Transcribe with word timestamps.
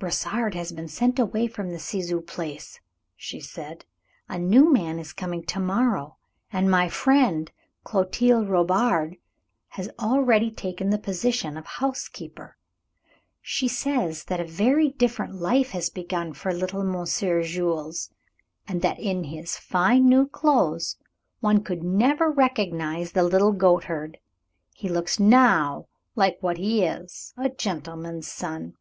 "Brossard 0.00 0.56
has 0.56 0.72
been 0.72 0.88
sent 0.88 1.20
away 1.20 1.46
from 1.46 1.70
the 1.70 1.78
Ciseaux 1.78 2.20
place," 2.20 2.80
she 3.14 3.38
said. 3.38 3.84
"A 4.28 4.36
new 4.36 4.72
man 4.72 4.98
is 4.98 5.12
coming 5.12 5.44
to 5.44 5.60
morrow, 5.60 6.16
and 6.52 6.68
my 6.68 6.88
friend, 6.88 7.52
Clotilde 7.84 8.48
Robard, 8.48 9.18
has 9.68 9.88
already 10.00 10.50
taken 10.50 10.90
the 10.90 10.98
position 10.98 11.56
of 11.56 11.64
housekeeper. 11.64 12.56
She 13.40 13.68
says 13.68 14.24
that 14.24 14.40
a 14.40 14.44
very 14.44 14.88
different 14.88 15.36
life 15.36 15.70
has 15.70 15.90
begun 15.90 16.32
for 16.32 16.52
little 16.52 16.82
Monsieur 16.82 17.44
Jules, 17.44 18.10
and 18.66 18.82
that 18.82 18.98
in 18.98 19.22
his 19.22 19.56
fine 19.56 20.08
new 20.08 20.26
clothes 20.26 20.96
one 21.38 21.62
could 21.62 21.84
never 21.84 22.32
recognize 22.32 23.12
the 23.12 23.22
little 23.22 23.52
goatherd. 23.52 24.18
He 24.74 24.88
looks 24.88 25.20
now 25.20 25.86
like 26.16 26.36
what 26.40 26.56
he 26.56 26.82
is, 26.82 27.32
a 27.36 27.48
gentleman's 27.48 28.26
son. 28.26 28.74